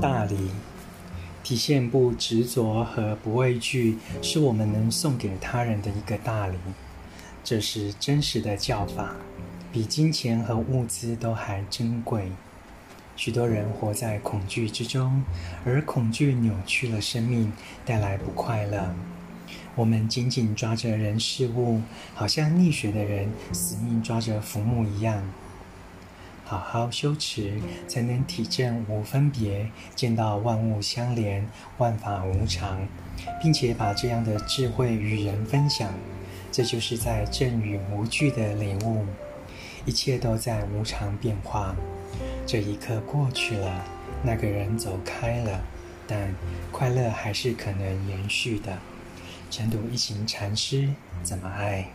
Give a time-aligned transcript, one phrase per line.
[0.00, 0.36] 大礼，
[1.42, 6.56] 体现不执着和不畏惧，是我们能送给他人的一个大礼。
[7.42, 9.16] 这是真实的教法，
[9.72, 12.30] 比金钱和物资都还珍贵。
[13.16, 15.24] 许多人活在恐惧之中，
[15.64, 17.52] 而恐惧扭曲了生命，
[17.84, 18.94] 带来不快乐。
[19.74, 21.80] 我们紧紧抓着人事物，
[22.14, 25.20] 好像溺水的人死命抓着浮木一样。
[26.48, 31.46] 好好修持，才能体证无分别，见到万物相连，
[31.76, 32.88] 万法无常，
[33.38, 35.92] 并且把这样的智慧与人分享。
[36.50, 39.04] 这就是在证与无惧的领悟。
[39.84, 41.76] 一切都在无常变化。
[42.46, 43.84] 这一刻过去了，
[44.22, 45.60] 那个人走开了，
[46.06, 46.34] 但
[46.72, 48.78] 快乐还是可能延续的。
[49.50, 50.88] 晨读一行禅师
[51.22, 51.90] 怎么爱？